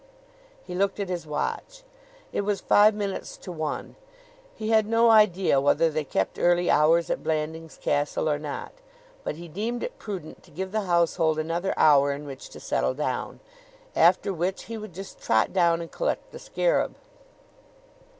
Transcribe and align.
He 0.63 0.73
looked 0.73 0.99
at 0.99 1.09
his 1.09 1.27
watch. 1.27 1.83
It 2.33 2.41
was 2.41 2.59
five 2.59 2.95
minutes 2.95 3.37
to 3.37 3.51
one. 3.51 3.95
He 4.55 4.69
had 4.71 4.87
no 4.87 5.11
idea 5.11 5.61
whether 5.61 5.91
they 5.91 6.03
kept 6.03 6.39
early 6.39 6.71
hours 6.71 7.11
at 7.11 7.21
Blandings 7.21 7.77
Castle 7.79 8.27
or 8.27 8.39
not, 8.39 8.71
but 9.23 9.35
he 9.35 9.47
deemed 9.47 9.83
it 9.83 9.99
prudent 9.99 10.41
to 10.41 10.49
give 10.49 10.71
the 10.71 10.85
household 10.89 11.37
another 11.37 11.75
hour 11.77 12.11
in 12.13 12.25
which 12.25 12.49
to 12.49 12.59
settle 12.59 12.95
down. 12.95 13.41
After 13.95 14.33
which 14.33 14.63
he 14.63 14.75
would 14.75 14.95
just 14.95 15.21
trot 15.21 15.53
down 15.53 15.81
and 15.81 15.91
collect 15.91 16.31
the 16.31 16.39
scarab. 16.39 16.95